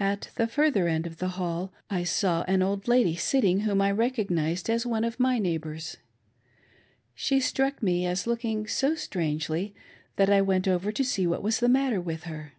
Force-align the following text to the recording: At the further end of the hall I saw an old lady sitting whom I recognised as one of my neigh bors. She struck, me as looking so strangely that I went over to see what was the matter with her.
At 0.00 0.30
the 0.34 0.48
further 0.48 0.88
end 0.88 1.06
of 1.06 1.18
the 1.18 1.28
hall 1.38 1.72
I 1.88 2.02
saw 2.02 2.42
an 2.48 2.62
old 2.62 2.88
lady 2.88 3.14
sitting 3.14 3.60
whom 3.60 3.80
I 3.80 3.92
recognised 3.92 4.68
as 4.68 4.84
one 4.84 5.04
of 5.04 5.20
my 5.20 5.38
neigh 5.38 5.56
bors. 5.60 5.98
She 7.14 7.38
struck, 7.38 7.80
me 7.80 8.04
as 8.04 8.26
looking 8.26 8.66
so 8.66 8.96
strangely 8.96 9.72
that 10.16 10.30
I 10.30 10.42
went 10.42 10.66
over 10.66 10.90
to 10.90 11.04
see 11.04 11.28
what 11.28 11.44
was 11.44 11.60
the 11.60 11.68
matter 11.68 12.00
with 12.00 12.24
her. 12.24 12.54